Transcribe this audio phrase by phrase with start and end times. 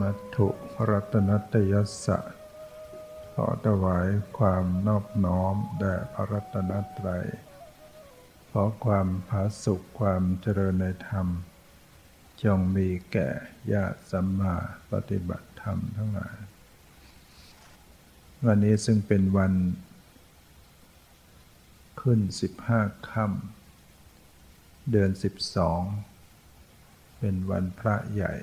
[0.00, 0.48] มัตถุ
[0.88, 2.18] รัตนัตยสะ
[3.34, 4.08] ขอถวาย
[4.38, 7.26] ความนอบน้อมแด่พระรัตนตรัย
[8.50, 11.26] ขอความผาสุขความเจริญในธรรม
[12.42, 13.28] จงมีแก่
[13.72, 14.54] ญาติสัมมา
[14.92, 16.38] ปฏิบัติธรรมทั้งหลาย
[18.44, 19.52] วันนี้ซึ่งเป็นวัน
[22.00, 25.82] ขึ้นสิบห้าค่ำเดือนสิบสอง
[27.18, 28.34] เป็นวันพระใหญ่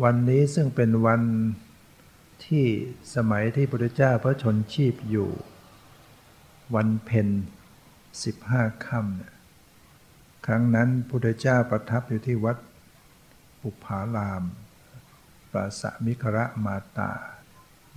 [0.00, 1.22] วันนี้ซึ่งเป็นวัน
[2.46, 2.66] ที่
[3.14, 5.30] สมัยที่พระพุทธเจ้าพระชนชีพอยู่
[6.74, 7.28] วันเพ็ญ
[8.24, 9.34] สิบห้าค่ำเนี่ย
[10.46, 12.56] ครั้งนั้นพระพุทธเจ้าประทับอยู่ที่วัด
[13.64, 14.42] อุปาราม
[15.52, 17.12] ปราสมิคระมาตา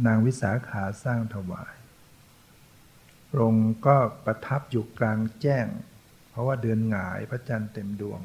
[0.06, 1.76] นางวิสาขาสร้างถวาย
[3.30, 5.68] พระองค์ก็ประทับอยู่กลางแจ้ง
[6.30, 8.22] เพราะว่าเดือนหงายพระจันทร์เต็มดวง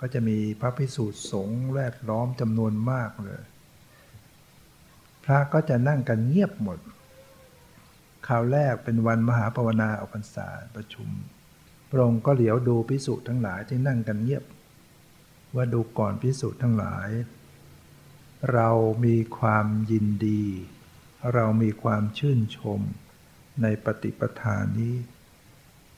[0.00, 3.42] ก็จะมีพระพิสุทธิ์สงฆ์แวดล้อมจำนวนมากเลย
[5.24, 6.78] พระก็จะนั่งกันเงียบหมด
[8.26, 11.08] คราวแรกเป็นวันมหาภาวนาออกพรรษาประชุม
[11.90, 14.44] พระองค์ก็เหลียวดูพิสุทธ์ทั้งหลายที่นั่งกันเงียบ
[15.54, 17.08] ว่าดูก่อนพิสุทธ์ทั้งหลาย
[18.52, 18.70] เรา
[19.04, 20.44] มีความยินดี
[21.34, 22.80] เรามีความชื่นชม
[23.62, 24.96] ในปฏิปทานนี้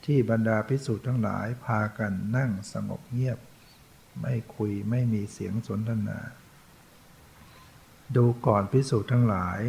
[0.04, 3.38] ที่บรรดาพิสุทธ์ทั้งหลายพากันนั่งสงบเงียบ
[4.22, 6.18] ไม่คุยไม่มีเสียงสนทนา
[8.16, 9.60] ดูก่อนพิสุทธ์ทั้งหลาย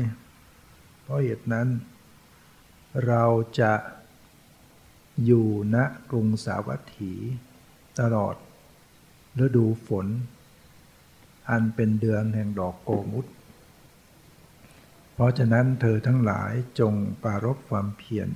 [1.02, 1.68] เพราะเหตุนั้น
[3.08, 3.26] เรา
[3.60, 3.74] จะ
[5.26, 5.78] อยู่ณ
[6.10, 7.14] กรุงสาวัตถี
[8.00, 8.36] ตลอด
[9.44, 10.08] ฤดูฝน
[11.50, 13.26] อันเป็นเดือนแห่งดอกโกมุต
[15.14, 16.94] เพราะฉะนั้นเธอทั้งหลายจง
[17.24, 18.30] ปารบความเพียร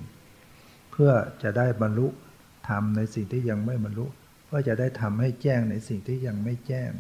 [0.92, 1.12] เพื่อ
[1.44, 2.08] จะได้บรรลุ
[2.68, 4.06] ทำในสิ่งที่ยังไม่บรรลุ
[4.54, 6.92] เพื่อจะได้ทำให้แจ้งในสิ่งที่ยังไม่แจ้ง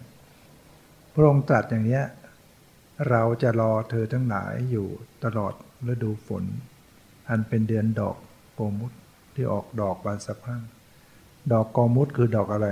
[1.14, 2.02] พระองค์ตรัสอย่างนี้
[3.10, 4.88] เราจะรอเธอทั้งหลายอยู่
[5.24, 5.54] ตลอด
[5.92, 6.44] ฤดูฝน
[7.30, 8.18] อันเป็นเดือนดอก
[8.56, 8.92] โกมุต
[9.36, 10.62] ที่ออกดอกบานสะพัง
[11.52, 12.68] ดอกโกมุตคือดอกอะไร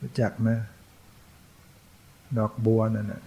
[0.00, 0.48] รู้จักไหม
[2.38, 3.24] ดอกบัวนั่นแหละ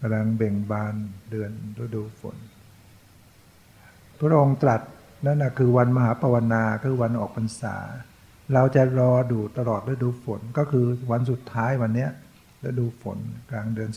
[0.00, 0.94] กำลังเบ่งบาน
[1.30, 2.36] เดือนฤดูฝน
[4.18, 4.80] พระองค์ตรัส
[5.24, 7.76] นั่นนะคือวันมหาปวนาคือวันออกพรรษา
[8.54, 12.10] เราจะรอดูตลอดฤดูฝนก็คือวันสุดท้ายวันเนี้ย
[12.68, 13.18] ฤดูฝน
[13.50, 13.90] กลางเดือน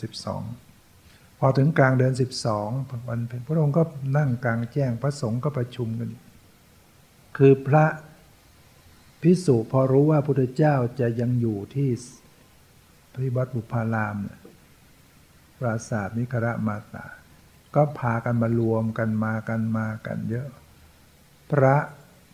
[0.70, 2.12] 12 พอถึงกลางเดือน
[2.60, 3.82] 12 วันพระองค์ก็
[4.16, 6.10] นั่งกลางแจ้งพระสงฆ์ก็ประชุมกัน
[7.38, 7.84] คือพระ
[9.22, 11.90] พิสุพอรู้ว่าพระพุทธเจ้าจะยังอยู่ที่
[13.14, 14.38] ที่วัดบุพารามเนี่ย
[15.58, 17.06] ปราสาทนิคระมาตา
[17.74, 20.48] ก็พากันมารวมกันมากันมากันเยอะ
[21.50, 21.76] พระ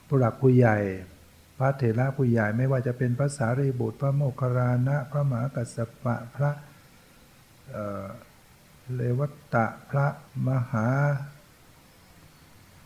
[0.06, 0.78] ผู้หลักผู้ใหญ่
[1.58, 6.50] พระเถระผู้ใหญ่ไม่ว่าจะเป็นพระสารีบุตร พระโมคคัลลานะ พระมหากัสสปะพระ
[8.94, 10.06] เลวัตตะพระ
[10.46, 10.88] มหา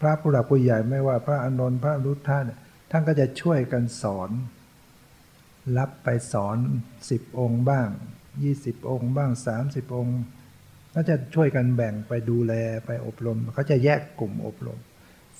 [0.00, 2.58] พระผู้หลักผู้ใหญ่ไม่ว่าพระอนนท์พระรุทธะเนี่ย
[2.90, 4.30] ท่านก็จะช่วยกันสอน
[5.78, 6.56] รับไปสอน
[7.10, 7.88] สิบองค์บ้าง
[8.42, 10.20] ยี่สิบองค์บ้างสามสิบองค์
[10.94, 12.52] ก็จะช่วยกันแบ่งไปดูแล
[12.86, 14.78] ไปอบรมเขาจะแยกกลุ่มอบรม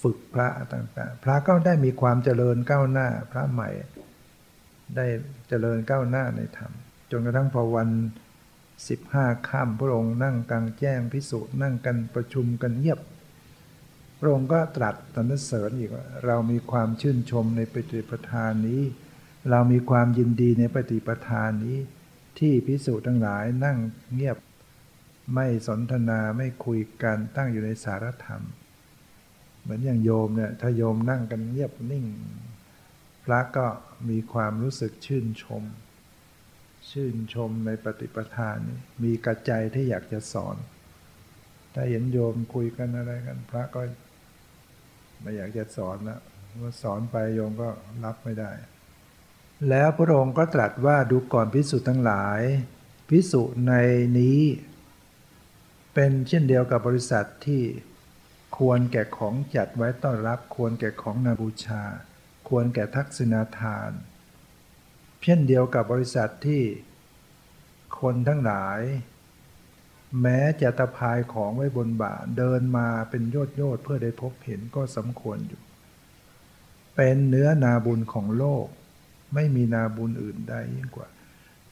[0.03, 3.71] ฝึกพระต่างๆ พระก็ได้มีความเจริญก้าวหน้าพระใหม่
[4.97, 5.07] ได้
[5.49, 6.73] เจริญก้าวหน้าในธรรม
[7.11, 7.89] จนกระทั่งพอวัน
[8.89, 13.01] สิบห้าค่ำพระองค์นั่งกลางแจ้งพิสูจน์นั่งกันประชุมกันเงียบ
[14.19, 18.83] พระองค์ก็ตรัสตรรเสริญอีกว่าเรามีความชื่นชมในปฏิปทานนี้
[19.51, 21.79] เรามีความยินดีในปฏิปทานนี้
[22.39, 23.79] ที่พิสูจน์ทั้งหลายนั่ง
[24.15, 24.37] เงียบ
[25.35, 28.43] ไม่สนทนาไม่คุยกันตั้งอยู่ในสารธรรม
[29.63, 32.07] เหมือนอย่างโยมเนี่ยถ้าโยมนั่งกันเงียบนิ่ง
[33.25, 33.67] พระก็
[34.09, 35.63] มีความรู้สึกชื่นชม
[36.91, 40.57] ชื่นชมในปฏิปทานนี้มีกระใจที่อยากจะสอน
[41.75, 43.81] ถ้าเห็นโยมคุยกันอะไรกัน พระก็
[45.21, 46.21] ไม่อยากจะสอนนะ
[46.61, 47.69] ว่าสอนไปโยมก็
[48.05, 48.51] รับไม่ได้
[49.69, 52.41] แล้วพระองค์ก็ตรัสว่าดูก่อนพิสุทั้งหลาย
[53.09, 53.73] พิสุใน
[54.19, 54.41] นี้
[55.95, 57.63] เป็นเช่นเดียวกับบริษัทที่
[58.57, 61.83] ควรแก่ของจัดไว้ต้อนรับ ควรแก่ของนาบูชา
[62.49, 63.91] ควรแก่ทักษิณาทาน
[65.23, 66.63] เช่นเดียวกับบริษัทที่
[68.01, 68.81] คนทั้งหลาย
[70.23, 75.63] แม้จะตะพายของไว้บนบ่าเดินมาเป็นโยดโยดเพื่อได้พบเห็นก็สมควรอยู่
[76.97, 78.67] เป็นเนื้อนาบุญของโลก
[79.35, 81.09] ไม่มีนาบุญอื่นใดยิ่งกว่า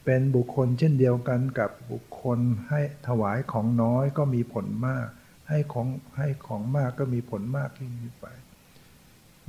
[0.05, 2.39] เป็นบุคคลเช่นเดียวกันกับบุคคล
[2.69, 5.07] ให้ถวายของน้อยก็มีผลมาก
[5.51, 5.87] ให้ของ
[6.17, 8.27] ให้ของมากก็มีผลมากยิ่งขึ้นไป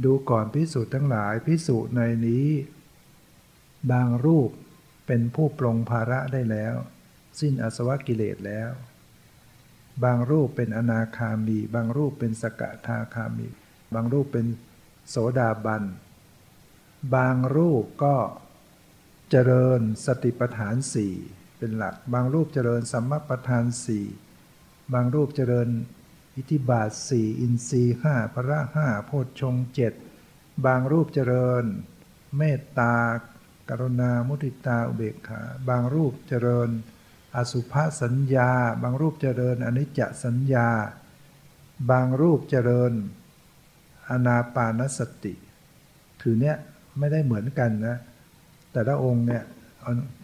[0.04, 2.49] ดูก่อนพิสูจน์ทั้งหลายพิสูจน์ในนี้
[3.93, 4.50] บางรูป
[5.06, 6.75] เป็นผู้ปรงภาระได้แล้ว
[7.40, 8.70] สิ้นอสวะกิเลสแล้ว
[10.04, 13.48] บางรูปเป็นอนาคามี บางรูปเป็นสกทาคามี
[13.94, 14.46] บางรูปเป็น
[15.08, 15.84] โสดาบัน
[17.14, 18.16] บางรูปก็
[19.31, 21.14] เจริญสติปัฏฐานสี่
[21.58, 24.05] เป็นหลัก บางรูปเจริญสัมมาปัฏฐานสี่
[24.92, 25.68] บางรูปเจริญ
[26.36, 29.92] อิทธิบาทสี่อินทรีห้าพระห้าโพชฌงเจ็ด
[30.66, 31.64] บางรูปเจริญ
[32.36, 32.94] เมตตา
[33.68, 36.68] กรุณามุทิตาอุเบกขา บางรูปเจริญ
[37.36, 38.50] อสุภาสัญญา
[38.82, 40.68] บางรูปเจริญอนิจจสัญญา
[41.90, 42.92] บางรูปเจริญ
[44.10, 45.34] อนาปานสติ
[46.22, 46.56] คือเนี้ย
[46.98, 47.96] ไม่ได้เหมือนกันนะ
[48.72, 49.42] แต่ละองค์เนี่ย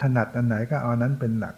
[0.02, 1.54] ถนัดอันไหนก็เอานั้นเป็นหลัก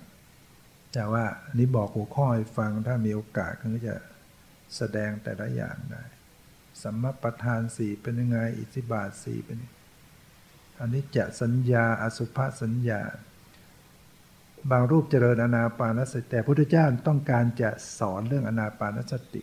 [0.93, 1.25] แต่ว่า
[1.59, 3.97] นี้บอกหัวข้อให้ฟังถ้ามีโอกาสก็จะ
[4.77, 6.05] แสดงแต่ละอย่างได้
[6.83, 9.59] สัมมาประธานสี่เป็นยังไง อิทธิบาทสี่เป็น
[10.81, 13.01] อันนี้จะสัญญาอสุภสัญญา
[14.71, 19.43] บางรูปเจริญอนาปานสติแต่พระพุทธเจ้าต้องการจะสอนเรื่องอนาปานสติ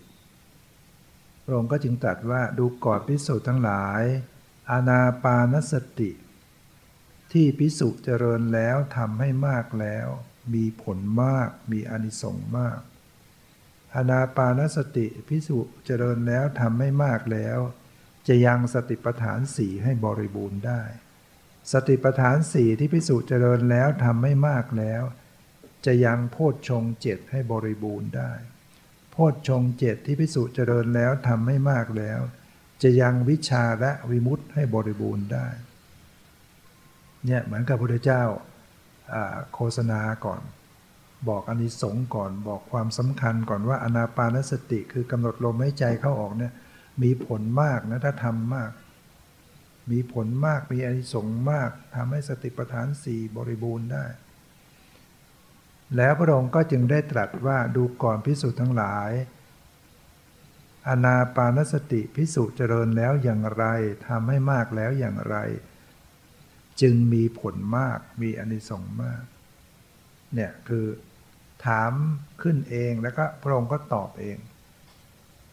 [1.43, 4.03] พระองค์ก็จึงตรัสว่าดูก่อนพิสูจน์ทั้งหลาย
[4.71, 6.11] อนาปานสติ
[7.31, 10.07] ที่พิสุเจริญแล้วทำให้มากแล้ว
[10.53, 12.79] มีผลมาก มีอนิสงส์มาก
[13.95, 17.59] อนาปานสติพิสุเจริญแล้วทำไม่มากแล้ว
[18.27, 20.81] จะยังสติปัฏฐานสี่ให้บริบูรณ์ได้
[21.71, 25.03] สติปัฏฐานสี่ที่พิสุเจริญแล้วทำไม่มากแล้ว
[25.85, 28.31] จะยังโพชฌงเจ็ดให้บริบูรณ์ได้
[29.11, 32.21] โพชฌงเจ็ดที่พิสุเจริญแล้วทำไม่มากแล้ว
[32.83, 35.47] จะยังวิชาและวิมุตให้บริบูรณ์ได้
[37.25, 38.23] เนี่ยเหมือนกับพระพุทธเจ้า
[39.53, 40.41] โฆษณาก่อน
[41.29, 46.53] บอกอานิสงส์ก่อนบอกความสำคัญก่อนว่าอนาปานสติคือกำหนดลมหายใจเข้าออกเนี่ย
[47.03, 48.71] มีผลมากนะถ้าทำมาก
[49.91, 54.05] มีผลมากมีอานิสงส์มากทำให้สติปัฏฐานสี่บริบูรณ์ได้
[55.95, 59.11] แล้วพระองค์ก็จึงได้ตรัสว่าดูก่อนพิสูจน์ทั้งหลาย
[60.87, 63.65] อนาปานสติพิสูจน์เจริญแล้วอย่างไร
[64.07, 65.37] ทำให้มากแล้วอย่างไร
[66.81, 69.23] จึงมีผลมากมีอนิสงส์มาก
[70.33, 70.85] เนี่ยคือ
[71.65, 71.93] ถาม
[72.41, 74.37] ขึ้นเองแล้วก็พระองค์ก็ตอบเอง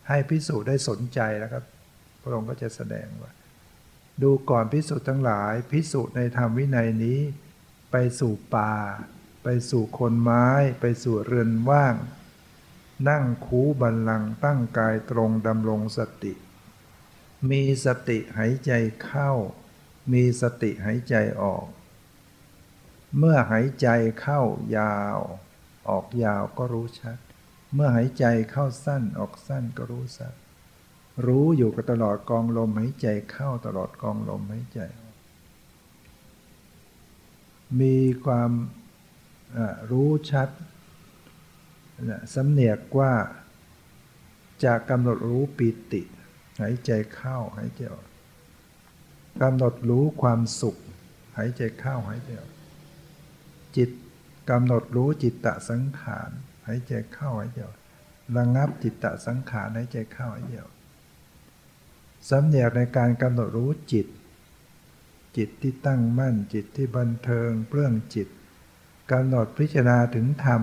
[0.09, 1.59] ให้พิสูจน์ได้สนใจแล้วก็
[2.23, 3.31] พระองค์ก็จะแสดงว่า
[4.23, 7.21] ดูก่อนพิสูจน์ทั้งหลาย พิสูจน์ในธรรมวินัยนี้
[7.91, 8.75] ไปสู่ป่า
[9.43, 10.47] ไปสู่คนไม้
[10.81, 11.94] ไปสู่เรือนว่าง
[13.09, 16.35] นั่งคูบันลังตั้งกายตรงดำรงสติ
[17.50, 18.73] มีสติหายใจ
[19.05, 19.32] เข้า
[20.12, 21.67] มีสติหายใจออก
[23.19, 23.89] เมื่อหายใจ
[24.21, 24.43] เข้า
[24.79, 25.19] ยาว
[25.89, 27.19] ออกยาวก็รู้ชัด
[27.75, 30.35] เมื่อหายใจเข้าสั้นออกสั้นก็รู้ชัด
[31.27, 34.81] รู้อยู่กับตลอดกองลมหายใจเข้าตลอดกองลมหายใจ
[37.81, 38.51] มีความ
[39.91, 40.49] รู้ชัด
[42.35, 43.12] สำเนียกว่า
[44.65, 46.03] จะกำหนดรู้ปิติ
[46.61, 48.06] หายใจเข้าหายใจออก
[49.43, 50.76] กำหนดรู้ความสุข
[51.36, 52.53] หายใจเข้าหายใจออก
[53.76, 53.91] จิต
[54.50, 56.31] กำหนดรู้จิตตะสังขาร
[56.67, 57.76] หายใจเข้าหายใจออก
[58.36, 60.72] ระงับจิตตะสังขารหายใจเข้าหายใจออก
[62.29, 64.06] สำเนียกในการกำหนดรู้จิต
[65.36, 68.29] จิตที่ตั้งมั่นจิตที่บันเทิงเปลื้องจิต
[69.12, 70.62] กำหนดพิจารณาถึงธรรม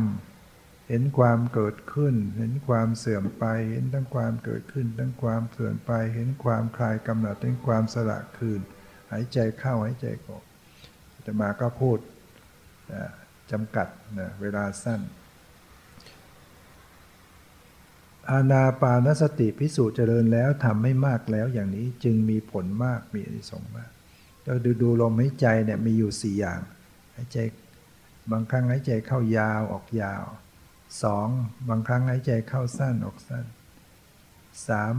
[0.91, 8.61] เห็นความเกิดขึ้น เห็นความเสื่อมไป เห็นทั้งความเกิดขึ้น ทั้งความเสื่อมไป เห็นความคลายกำหนดเห็นความสละคืน
[9.11, 10.43] หายใจเข้าหายใจออก
[11.25, 11.97] จะมาก็พูด
[13.51, 13.87] จำกัด
[14.19, 15.01] นะเวลาสั้น
[18.29, 23.91] อาณาปานสติพิสูจน์เจริญแล้วทำไม่มากแล้วอย่างนี้จึงมีผลมากมีอนิสงส์มาก
[24.45, 26.59] เราดูดูลมหายใจเนี่ยมีอยู่สี่อย่าง
[27.15, 27.37] หายใจ
[28.31, 30.23] บางครั้งหายใจเข้ายาวออกยาว
[31.03, 31.27] สอง
[31.69, 33.45] บางครั้งหายใจเข้าสั้นออกสั้น
[34.67, 34.95] สาม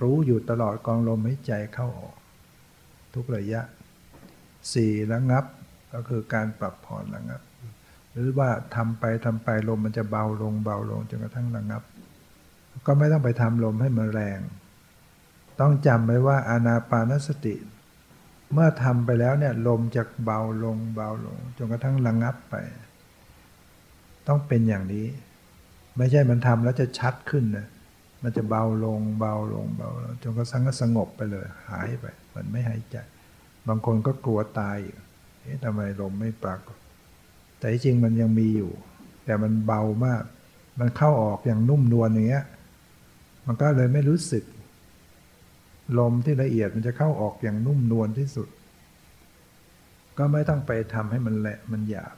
[0.00, 2.16] รู้อยู่ตลอดกองลมหายใจเข้าออก
[3.14, 3.60] ทุกระยะ
[4.72, 5.44] สี่ระงับ
[5.92, 7.40] ก็คือการปรับผ่อนระงับ
[8.12, 11.82] หรือว่าทำไปทำไปลมมันจะเบาลงเบาลงจนกระทั่งระงับ
[12.86, 14.40] ก็ไม่ต้องไปทำลมให้มันแรง
[15.60, 17.54] ต้องจำไว้ว่าอานาปานสติ
[18.52, 22.54] เมื่อทำไปแล้วเนี่ยลมจะเบาลงเบาลงจนกระทั่งระงับไป
[24.26, 25.06] ต้องเป็นอย่างนี้
[25.96, 27.66] ไม่ใช่มันทำแล้วจะชัดขึ้นนะ
[28.22, 32.96] มันจะเบาลงเบาลงเบาลงจนกระทั่งก็สงบไปเลย หายไป มันไม่หายใจ
[33.68, 34.76] บางคนก็กลัวตาย
[35.40, 36.78] เอ๊ะทำไมลมไม่ปรากฏ
[37.58, 38.72] แต่จริงมันยังมีอยู่
[39.24, 40.22] แต่มันเบามาก
[40.80, 42.44] มันเข้าออกอย่างนุ่มนวลอย่างเงี้ย
[43.46, 44.44] มันก็เลยไม่รู้สึก
[45.98, 48.48] ลมที่ละเอียดมันจะเข้าออกอย่างนุ่มนวลที่สุด
[50.18, 52.14] ก็ไม่ต้องไปทำให้มันแหละมันหยาบ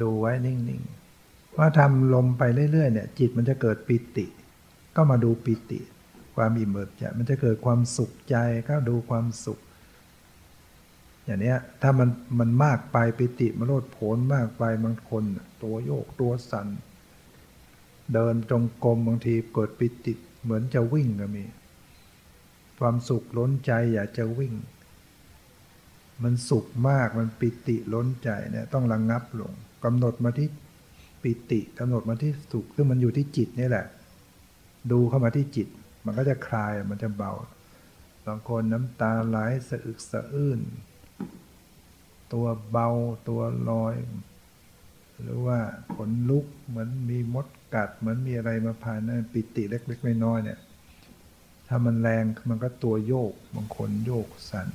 [0.00, 1.07] ดูไว้นิ่งๆ
[1.56, 4.26] ว่าทำลมไปเรื่อยๆเนี่ยจิตมันจะเกิดปิติ
[4.96, 5.80] ก็มาดูปิติ
[6.36, 8.36] ความอิ่มเอิบใจมันจะเกิดความสุขใจ
[8.68, 9.58] ก็ดูความสุข
[11.24, 15.24] อย่างเนี้ยถ้ามันมันมากไปปิติมันโลดโผนมากไปบางคน
[15.62, 16.68] ตัวโยกตัวสัน่น
[18.14, 21.44] เดินจงกรมบางทีเกิดปิติเหมือนจะวิ่งก็มี
[22.78, 24.54] ความสุขล้นใจอยากจะวิ่ง
[26.22, 29.52] มันสุขมากมันปิติล้นใจเนี่ยต้องระงงับลง
[29.84, 30.48] กำหนดมาที่
[31.22, 33.86] ปิติกำหนดมาที่สุขซึ่งมันอยู่ที่จิตนี่แหละ
[34.92, 35.68] ดูเข้ามาที่จิต
[36.04, 37.32] มันก็จะคลายมันจะเบา
[38.26, 39.36] บางคนน้ำตาไหล
[39.68, 40.60] สะอึกสะอื้น
[42.32, 42.88] ตัวเบา
[43.28, 43.94] ตัวลอย
[45.22, 45.58] หรือว่า
[45.94, 50.60] ขนลุกเหมือนมีมดกัด เหมือนมีอะไรมาผ่านนั่นปิติเล็กๆน้อยๆเนี่ย
[51.68, 54.68] ถ้ามันแรงมันก็ตัวโยกบางคนโยกสัน่น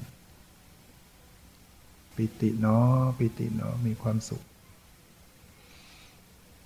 [2.15, 4.43] ปิติเนาะปิติเนาะมีความสุข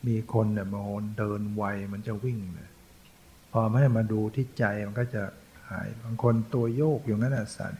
[0.08, 2.70] มีคนเนี่ยมาโหนเดินไวมันจะวิ่งเลย
[3.52, 5.24] พอไม่มาดูที่ใจมันก็จะ
[5.70, 7.74] หายบางคนตัวโยกอยู่งั้นสั่น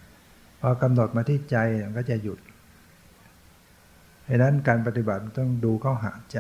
[0.62, 2.40] พอกำหนดมาที่ใจมันก็จะหยุด
[4.28, 6.40] ดังนั้นการปฏิบัติต้องดูเข้าหาใจ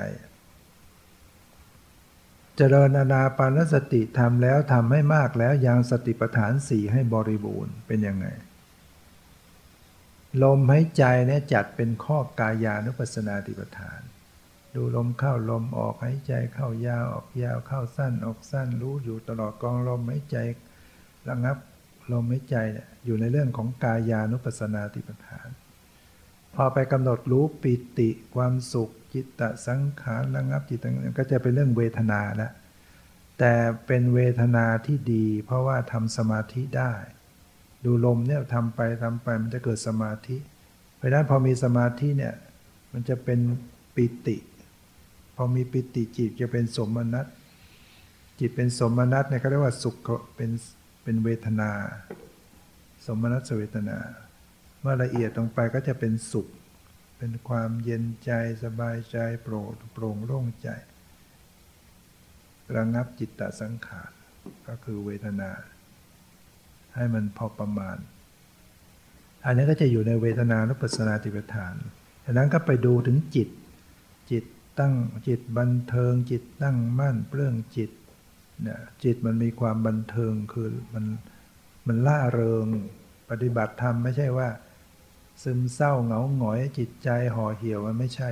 [2.56, 8.27] เจริญนานาปานสติทำแล้วทำให้มากแล้วยังสติปัฏฐานสี่ให้บริบูรณ์เป็นยังไง
[10.44, 14.00] ลมหายใจเนี่ยจัดเป็นข้อกายานุปัสนาติปฐาน
[14.77, 20.38] ดูลมเข้าลมออกหายใจเข้ายาวออกยาวเข้าสั้นออกสั้นรู้อยู่ตลอดกองลมหายใจ
[21.29, 21.57] ระงับ
[22.12, 22.57] ลมหายใจ
[23.05, 25.50] อยู่ในเรื่องของกายานุปัสนาติปทาน
[26.55, 30.79] พอไปกำหนดรู้ปิติความสุขจิตตสังขารระงับจิต
[31.17, 32.51] ก็จะเป็นเรื่องเวทนาแล้ว
[33.39, 33.53] แต่
[33.88, 36.93] เป็นเวทนาที่ดี เพราะว่าทำสมาธิได้
[37.86, 40.38] ดูลมเนี่ยทำไปทำไปมันจะเกิดสมาธิ
[40.96, 42.34] เพราะนั้นพอมีสมาธิเนี่ย
[42.91, 43.39] มันจะเป็น
[43.96, 44.38] ปิติ
[45.38, 47.25] พอมีปิติจิตจะเป็นสมนัต
[48.39, 49.96] จิตเป็นสมนัตเนี่ยเขาเรียกว่าสุข
[50.36, 50.51] เป็น
[51.03, 51.72] เป็นเวทนา
[53.06, 53.98] สมนัตสเวทนา
[54.82, 56.48] เมื่อละเอียดลงไปก็จะเป็นสุข
[57.17, 58.32] เป็นความเย็นใจ
[58.63, 60.70] สบายใจโปร่งโปร่งโล่งใจ
[62.75, 64.12] ระงับจิตตสังขาร
[64.67, 65.51] ก็คือเวทนา
[66.96, 67.98] ให้มันพอประมาณ
[69.46, 71.75] อันนี้ก็จะอยู่ในเวทนานุปัสสนาติปทาน
[72.24, 73.50] ดังนั้นก็ไปดูถึงจิต
[74.32, 74.44] จิต
[74.79, 74.93] ตั้ง
[75.27, 77.91] จิตบันเทิงจิตตั้งมั่นเปลื้องจิต
[78.62, 81.05] เนี่ยจิตมันมีความบันเทิงคือมัน
[81.88, 82.65] มันล่าเริง
[83.29, 84.50] ปฏิบัติธรรมไม่ใช่ว่า
[85.43, 88.29] ซึมเศร้าเหงาหงอยจิตใจห่อเหี่ยวมันไม่ใช่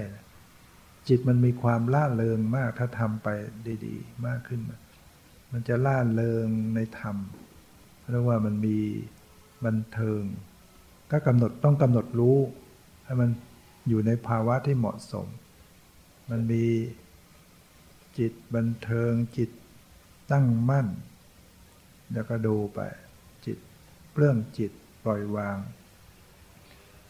[1.07, 3.27] จิตมันมีความล่าเริงมากถ้าทำไป
[3.85, 4.61] ดีๆ มากขึ้น
[5.51, 7.17] มันจะล่าเริงในธรรม
[8.11, 8.77] เรียกว่ามันมี
[9.65, 10.21] บันเทิง
[11.11, 12.37] ก็กำหนดต้องกำหนดรู้
[13.05, 13.29] ให้มัน
[13.89, 15.27] อยู่ในภาวะที่เหมาะสม
[16.29, 16.65] มันมี
[18.17, 19.49] จิตบันเทิงจิต
[20.31, 20.87] ตั้งมั่น
[22.13, 22.79] แล้วก็ดูไป
[23.45, 23.57] จิต
[24.15, 24.71] เรื่องจิต
[25.03, 25.57] ปล่อยวาง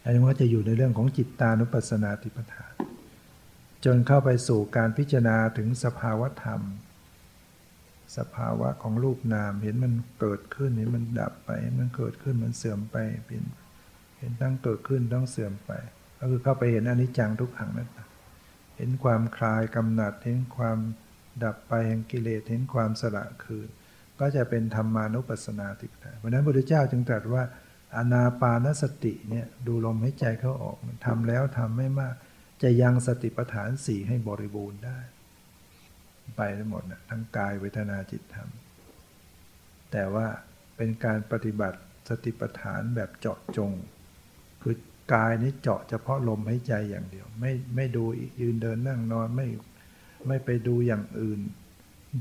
[0.04, 2.74] อันนี้ก็จะอยู่ในเรื่องของจิตตานุปัสสนาติปทาน
[3.86, 6.62] จนเข้าไปสู่การพิจารณาถึงสภาวธรรม
[8.18, 13.44] สภาวะของรูปนามเห็นมันเกิดขึ้นเห็นมันดับไปเห็นมันเกิดขึ้นมันเสื่อมไปเป็น
[14.20, 15.72] เห็นตั้งเกิดขึ้นต้องเสื่อมไป
[16.20, 18.05] ก็คือเข้าไปเห็นอนิจจังทุกขังนั่นเอง
[18.78, 20.78] เห็นความคลายกำหนัด เห็นความ
[21.44, 23.70] ดับไปแห่งกิเลส เห็นความสละคืน
[24.20, 27.44] ก็จะเป็นธรรมานุปัสสนาติปทาเพราะนั้นพระพุทธเจ้าจึงตรัสว่า
[27.98, 32.16] อนาปานสติเนี่ยดูลมให้ใจเข้าออกทำแล้วทำไม่มาก
[32.64, 35.00] จะยังสติปัฏฐานสี่ให้บริบูรณ์ได้
[36.38, 38.50] ไปทั้งหมดนะทั้งกายเวทนาจิตธรรม
[39.92, 40.28] แต่ว่า
[40.78, 41.80] เป็นการปฏิบัติ
[42.10, 43.72] สติปัฏฐานแบบเจาะจง
[44.62, 44.76] คือ
[45.14, 48.04] กายนี้เจาะเฉพาะลมหายใจอย่างเดียว ไม่ไม่ดู
[48.42, 49.48] ยืนเดินนั่งนอนไม่
[50.28, 51.40] ไม่ไปดูอย่างอื่น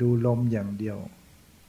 [0.00, 0.99] ดูลมอย่างเดียว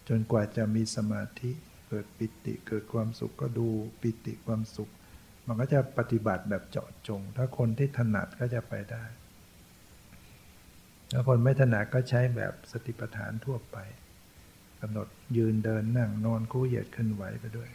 [0.08, 1.52] จนกว่าจะมีสมาธิ
[1.88, 3.68] เกิดปิติเกิดความสุขก็ดู
[4.02, 4.92] ปิติความสุข
[5.48, 9.04] มันก็จะปฏิบัติแบบเจาะจง ถ้าคนที่ถนัดก็จะไปได้
[11.12, 13.78] ถ้าคนไม่ถนัดก็ใช้แบบสติปัฏฐานทั่วไป
[14.82, 15.08] กำหนด
[15.38, 17.70] ยืนเดินนั่งนอนคู่เหยียดขึ้นไหวไปด้วย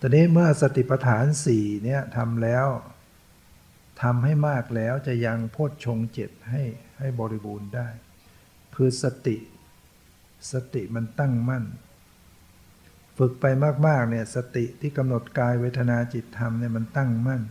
[0.00, 2.66] ตอนนี้เมื่อสติปัฏฐานสี่เนี่ยทำแล้ว
[4.02, 6.62] ทำให้มากแล้วจะยังโพชฌงเจ็ดให้
[6.98, 7.88] ให้บริบูรณ์ได้
[8.74, 9.36] คือสติ
[10.52, 11.64] สติมันตั้งมั่น
[13.18, 13.44] ฝึกไป
[13.86, 17.42] มากๆเนี่ยสติที่กำหนดกายเวทนาจิตธรรมเนี่ยมันตั้งมั่น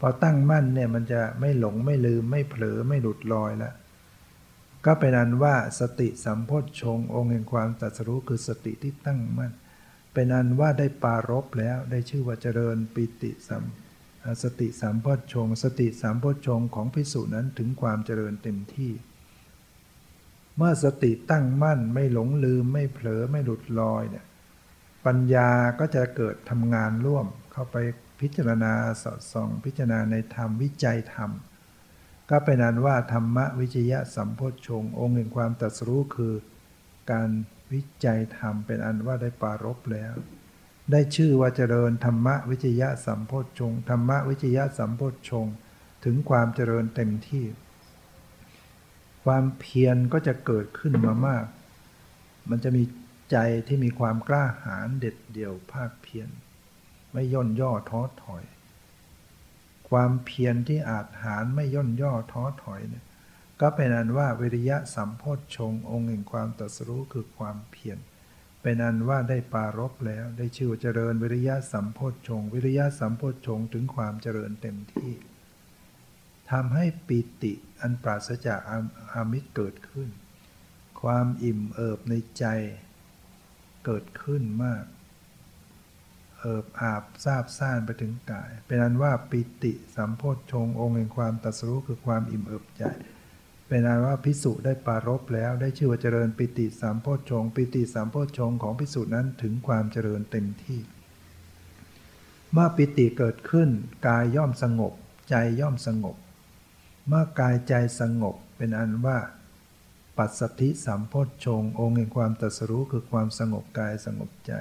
[0.00, 3.74] พอตั้งมั่นเนี่ยมันจะไม่หลงไม่ลืมไม่เผลอไม่หลุดลอยล้ว
[4.86, 9.52] ก็เป็นอันว่าสติสัมโพชฌงองค์แห่งความตรัสรู้คือสติที่ตั้งมั่น
[10.14, 13.64] เป็นอันว่าได้ปารบแล้วได้ชื่อว่าเจริญปิติสัม
[14.42, 18.92] สติสามพชง สติสามพชงของพิสูจนั้นถึงความเจริญเต็มที่
[20.56, 24.26] เมื่อสติตั้งมั่นไม่หลงลืมไม่เผลอไม่หลุดลอยเนี่ย
[25.06, 27.76] ปัญญาก็จะเกิดทำงานร่วมเข้าไป
[28.20, 31.30] พิจารณาสอดส่อง พิจารณาในธรรมวิจัยธรรม
[32.30, 36.34] ก็เป็นนั้นว่าธรรมวิจยะสัมโพชงองค์แห่งความตรัสรู้คือ
[37.12, 37.28] การ
[37.74, 40.14] วิจัยธรรมเป็นอันว่าได้ปารบแล้ว
[40.92, 45.46] ได้ชื่อว่าเจริญธรรมวิจยะสัมโพชฌงธรรมวิจยะสัมโพชฌง
[46.04, 47.44] ถึงความเจริญเต็มที่
[49.24, 51.44] ความเพียรก็จะเกิดขึ้นมามาก
[52.50, 52.82] มันจะมี
[53.30, 56.28] ใจที่มีความกล้าหาญเด็ดเดี่ยวภาคเพียร
[57.12, 58.44] ไม่ย่นย่อท้อถอย
[59.88, 63.04] ความเพียรที่อาจหารไม่ย่นย่อท้อถอยเนี่ย
[63.60, 67.98] ก็เป็นอันว่าวิริยะสัมโพชฌงองค์แห่งความตรัสรู้คือความเพียร
[68.62, 75.12] เป็นอันว่าได้ปารบแล้วได้ชื่อเจริญวิริยะสัมโพชฌงวิริยะสัมโพชฌงถึงความเจริญเต็มที่
[76.50, 78.60] ทำให้ปิติอันปราศจาก
[79.12, 80.08] อามิตรเกิดขึ้น
[81.02, 82.44] ความอิ่มเอิบในใจ
[83.84, 84.84] เกิดขึ้นมาก
[86.38, 92.84] เอิบอาบซาบซ่านไปถึงกาย เป็นอันว่าปิติสัมโพชฌงองค์แห่งความตัสรู้คือความอิ่มเอิบใจ
[93.74, 100.80] เป็นอันว่าพิสุได้ปารบแล้วได้ชื่อว่าเจริญปิติสามโพชฌงปิติสามโพชฌงของพิสุนั้นถึงความเจริญเต็มที่
[102.52, 103.68] เมื่อปิติเกิดขึ้น
[104.06, 104.92] กายย่อมสงบ
[105.30, 106.16] ใจย่อมสงบ
[107.08, 109.18] เมื่อกายใจสงบเป็นอันว่า
[110.16, 114.52] ปัสสธิสัมโพชฌงองค์แห่งความตรัสรู้คือความสงบกายสงบใจ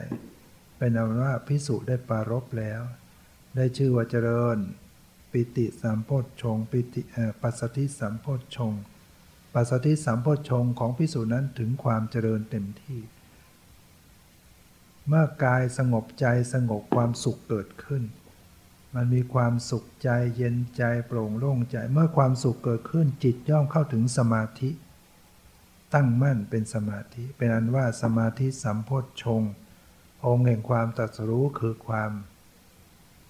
[0.77, 2.81] เป็นอันว่าพิสุได้ปารบแล้ว
[3.55, 4.57] ได้ชื่อว่าเจริญ
[5.31, 7.01] ปิติสัมโพชฌงปิติ
[7.42, 8.74] ปัสสธิสัมโพชฌง
[9.53, 13.00] ปัสสธิสัมโพชงของพิสุนั้นถึงความเจริญเต็มที่
[15.07, 18.03] เมื่อกายสงบใจสงบความสุขเกิดขึ้น
[18.96, 24.70] มันมีความสุขใจเย็นใจโปร่งโล่งใจเมื่อความสุขเกิดขึ้นจิตย่อมเข้าถึงสมาธิ
[25.94, 28.89] ตั้งมั่นเป็นสมาธิ เป็นอันว่าสมาธิสัมโพ
[29.24, 29.42] ชง
[30.25, 32.11] องค์แห่งความตรัสรู้คือความ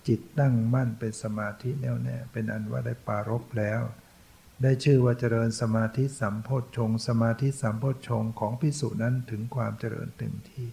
[0.08, 3.82] จิตตั้งมั่นเป็นสมาธิแน่วแน่เป็นอันว่าได้ปารบแล้ว
[4.62, 10.68] ได้ชื่อว่าเจริญสมาธิสัมโพชฌงสมาธิสัมโพชฌงของพิสุนั้นถึงความเจริญเต็มที่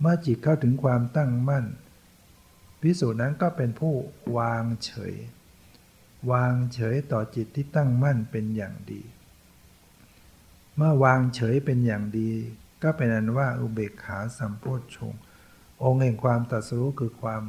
[0.00, 1.66] เมื่อจิตเข้าถึงความตั้งมั่น
[2.80, 3.94] พิสุนั้นก็เป็นผู้
[4.38, 5.14] วางเฉย
[6.30, 9.02] วางเฉยต่อจิตที่ตั้งมั่นเป็นอย่างดี
[10.76, 12.30] เมื่อวางเฉยเป็นอย่างดี
[12.82, 15.14] ก็เป็นอันว่าอุเบกขาสัมโพชฌง
[15.82, 17.42] องค์แห่งความตัดสู้คือความ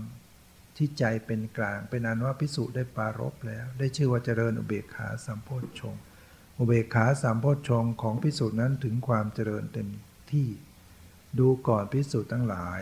[0.77, 5.95] ที่ใจเป็นกลาง เป็นอันว่าพิสูจน์ได้ปารบแล้ว ได้ชื่อว่าเจริญอุเบกขาสัมโพชฌง
[6.59, 9.87] อุเบกขาสัมโพชฌงของพิสูจน์นั้นถึงความเจริญเต็ม
[10.31, 10.47] ที่
[11.39, 12.81] ดูก่อนพิสูจน์ทั้งหลาย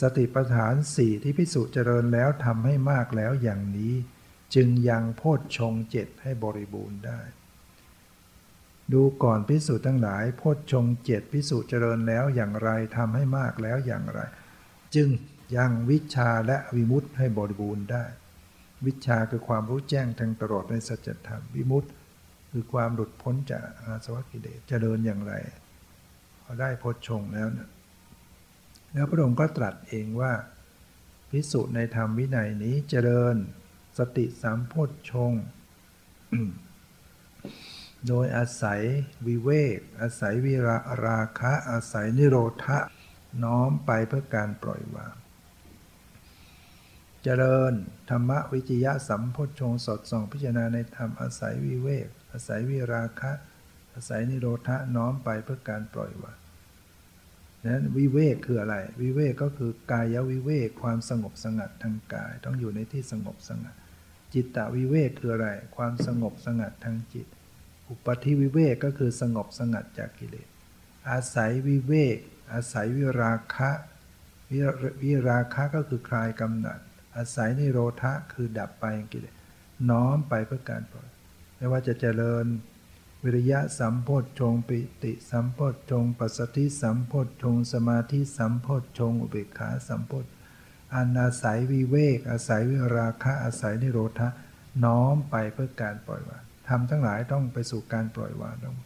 [0.00, 3.94] สติปัฏฐานสี่ที่พิสูจน์เจริญแล้วทำให้มากแล้วอย่างนี้
[4.54, 7.20] จึงยังโพชฌงเจ็ดให้บริบูรณ์ได้
[8.92, 14.20] ดูก่อนพิสูจน์ทั้งหลายโพชฌงเจ็ดพิสูจน์เจริญแล้วอย่างไรทำให้มากแล้วอย่างไร
[14.94, 15.08] จึง
[15.56, 18.04] ยังวิชาและวิมุตให้บริบูรณ์ได้
[18.86, 21.84] วิชาคือความรู้แจ้งทางตลอดในสัจธรรมวิมุต
[22.50, 25.34] คือความหลุดพ้นจากอาสวะกิเลสเจริญอย่างไร
[26.42, 27.68] พอได้โพชฌงแล้วนะ
[28.92, 30.32] แล้วพระองค์ก็ตรัสเองว่า
[31.30, 33.36] พิสูจน์ในธรรมวินัยนี้เจริญ
[33.98, 35.32] สติสามโพชฌง
[38.08, 38.80] โดยอาศัย
[39.26, 42.78] วิเวก อาศัยวิราราคะ อาศัยนิโรธะ
[43.44, 45.14] น้อมไปเพื่อการปล่อยวาง
[47.26, 47.72] เจริญ
[48.10, 53.32] ธรรมวิจยะสัมพชงสดส่องพิจารณาในธรรมอาศัยวิเวก อาศัยวิราคะ
[53.94, 56.38] อาศัยนิโรธะน้อมไปเพื่อการปล่อยวาง
[57.66, 63.74] นั้นวิเวกคืออะไร วิเวกก็คือกายวิเวกความสงบสงัดทางกาย ต้องอยู่ในที่สงบสงัด
[64.34, 67.26] จิตตวิเวกคืออะไร ความสงบสงัดทางจิต
[67.88, 70.48] อุปธิวิเวกก็คือสงบสงัดจากกิเลส
[71.10, 72.18] อาศัยวิเวก
[72.52, 73.70] อาศัยวิราคะ
[75.02, 76.80] วิราคะก็คือคลายกำหนัด
[77.16, 79.34] อาศัยนิโรธะคือดับไปกิเลส
[79.90, 81.08] น้อมไปเพื่อการปล่อย
[81.56, 82.46] ไม่ว่าจะเจริญ
[83.24, 90.24] วิริยะสัมโพธชงปิติสัมโพธชงปัสสติสัมโพธชงสมาธิสัมโพธชงอุเบกขาสัมโพธ
[90.94, 94.28] อันอาศัยวิเวก อาศัยวิราคะอาศัยนิโรธะ
[94.84, 98.76] น้อมไปเพื่อการปล่อยวางทำทั้งหลายต้องไปสู่การปล่อยวางต้อง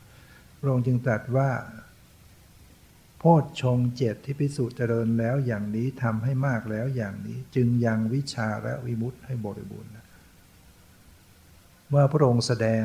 [0.61, 1.49] พระองค์จึงตรัสว่า
[3.19, 9.93] โพชฌงเจตที่พิสูจน์เจริญแล้วอย่างนี้ทำให้มากแล้วอย่างนี้ จึงยังวิชาและวิมุตให้บริบูรณ์
[11.89, 12.85] เมื่อพระองค์แสดง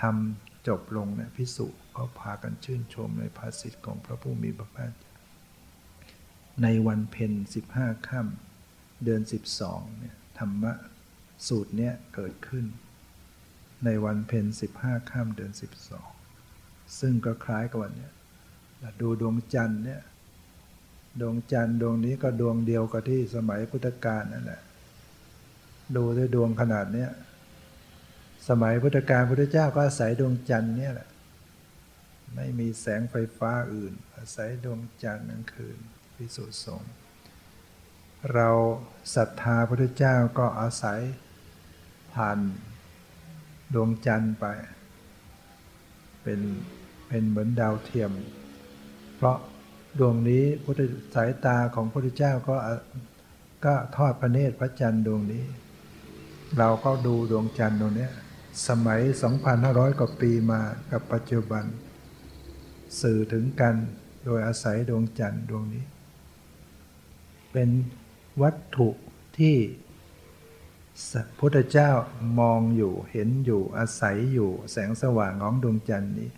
[0.00, 4.92] ทำจบลงเนี่ยพิสุก็พากันชื่นชมในภาษิตของพระผู้มีพระภาค
[6.62, 10.72] ในวันเพ็ญสิบห้าค่ำเดือนสิบสองเนี่ยธรรมะ
[11.48, 12.64] สูตรเนี้ยเกิดขึ้น
[13.84, 16.10] ในวันเพ็ญสิบห้าข้ามเดือนสิบสอง
[17.00, 18.12] ซึ่งก็คล้ายกับวันเนี้ย
[19.00, 20.02] ดูดวงจันทร์เนี่ย
[21.20, 24.60] ดวงจันทร์ดวงนี้ก็ดวงเดียวกับที่สมัยพุทธกาลนั่นแหละ
[25.96, 27.10] ดูด้วยดวงขนาดเนี้ย
[28.48, 31.08] สมัยพุทธกาลพุทธเจ้าก็อาศัยดวงจันทร์เนี่ยแหละ
[32.34, 35.78] ไม่มีแสงไฟฟ้าอื่น อาศัยดวงจันทร์นั่นคืน
[36.16, 36.82] พิสุทธิสง
[38.32, 38.50] เรา
[39.14, 41.00] ศรัทธาพระเจ้าก็อาศัย
[42.14, 42.38] ผ่าน
[43.74, 44.44] ดวงจันทร์ไป
[46.22, 46.40] เป็น
[47.08, 48.12] เป็นเหมือนดาวเทียม
[49.20, 49.38] เพราะ
[49.98, 50.80] ดวงนี้พุทธ
[51.14, 52.56] สายตาของพระพุทธเจ้าก็
[53.64, 55.44] ก็ทอดพระเนตรพระจันทร์ดวงนี้
[56.58, 58.08] เราก็ดูดวงจันทร์ดวงนี้
[58.68, 59.00] สมัย
[59.50, 61.64] 2,500 กว่าปีมากับปัจจุบัน
[63.00, 63.74] สื่อถึงกัน
[64.24, 65.84] โดยอาศัยดวงจันทร์ดวงนี้
[67.52, 67.68] เป็น
[68.42, 68.88] วัตถุ
[69.38, 69.56] ที่
[71.38, 71.90] พุทธเจ้า
[72.40, 76.30] มองอยู่เห็นอยู่อาศัยอยู่แสงสว่างของดวงจันทร์นี้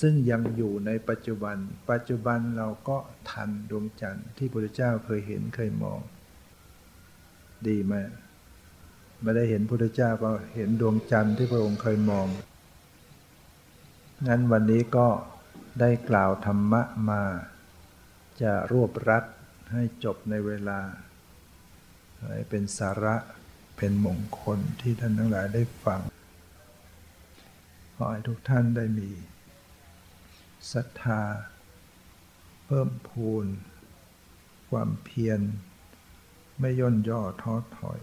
[0.00, 1.56] ซึ่งยังอยู่ในปัจจุบัน
[1.90, 2.98] ปัจจุบันเราก็
[3.30, 6.00] ทันดวงจันทร์ที่พระพุทธเจ้าเคยเห็นเคยมอง
[7.66, 7.94] ดีไหม
[9.22, 12.26] ไม่ได้เห็นพุทธเจ้าก็เห็นดวงจันทร์ที่พระองค์เคยมอง
[14.26, 15.08] งั้นวันนี้ก็
[15.80, 17.22] ได้กล่าวธรรมะมา
[18.42, 19.24] จะรวบรัด
[19.72, 20.80] ให้จบในเวลา
[22.32, 23.16] ให้เป็นสาระ
[23.76, 26.00] เป็นมงคลที่ท่านทั้งหลายได้ฟัง
[27.94, 29.10] ขอให้ทุกท่านได้มี
[30.72, 31.22] ศรัทธา
[32.66, 33.46] เพิ่มพูน
[34.70, 35.40] ความเพียร
[36.60, 38.00] ไม่ย่นย่อท้อถอย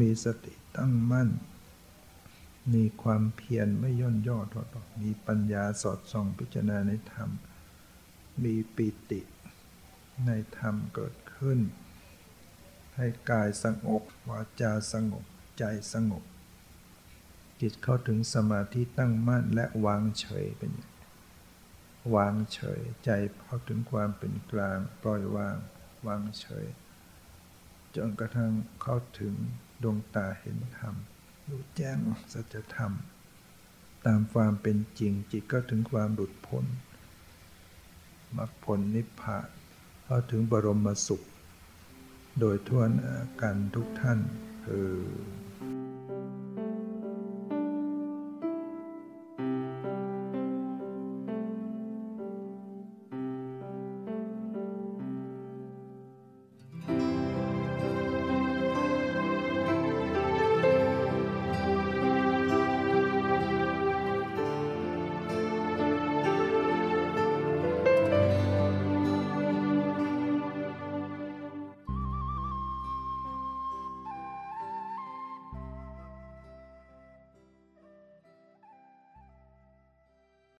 [0.00, 1.30] มีสติตั้งมั่น
[2.74, 7.30] มีความเพียรไม่ย่นย่อท้อถอย มีปัญญาสอดส่องพิจารณาในธรรม
[8.42, 9.20] มีปิติ
[10.26, 11.58] ในธรรมเกิดขึ้น
[12.96, 15.24] ให้กายสงบวาจาสงบ
[15.58, 16.24] ใจสงบ
[17.60, 20.93] จิตเข้าถึงสมาธิตั้งมั่นและวางเฉยเป็นอย่าง
[22.14, 25.56] วางเฉย ใจเข้าถึงความเป็นกลาง ปล่อยวาง
[26.06, 26.66] วางเฉย
[27.96, 29.34] จนกระทั่งเข้าถึง
[29.82, 30.94] ดวงตาเห็นธรรม
[31.48, 31.98] รู้แจ้ง
[32.32, 32.92] สัจธรรม
[34.06, 36.64] ตามความเป็นจริงจิตก็ถึงความหลุดพ้น
[38.36, 39.48] มรรคผลนิพพาน
[40.04, 41.22] เข้าถึงบรมสุข
[42.40, 42.82] โดยทั่ว
[43.42, 44.18] กันทุกท่าน
[44.64, 44.90] คือ